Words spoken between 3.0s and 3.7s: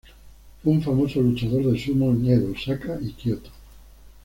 Kioto.